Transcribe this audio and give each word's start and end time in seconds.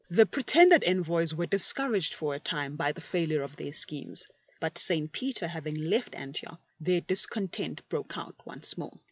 The 0.09 0.25
pretended 0.25 0.83
envoys 0.83 1.31
were 1.31 1.45
discouraged 1.45 2.15
for 2.15 2.33
a 2.33 2.39
time 2.39 2.75
by 2.75 2.91
the 2.91 3.01
failure 3.01 3.43
of 3.43 3.55
their 3.55 3.71
schemes, 3.71 4.25
but 4.59 4.79
St. 4.79 5.11
Peter 5.11 5.47
having 5.47 5.75
left 5.79 6.15
Antioch, 6.15 6.59
their 6.79 7.01
discontent 7.01 7.87
broke 7.87 8.17
out 8.17 8.33
once 8.43 8.79
more. 8.79 8.97